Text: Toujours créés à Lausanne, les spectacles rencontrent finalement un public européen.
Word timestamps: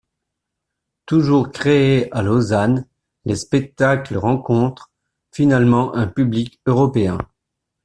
Toujours 1.05 1.51
créés 1.51 2.11
à 2.11 2.23
Lausanne, 2.23 2.87
les 3.25 3.35
spectacles 3.35 4.17
rencontrent 4.17 4.89
finalement 5.31 5.93
un 5.93 6.07
public 6.07 6.59
européen. 6.65 7.19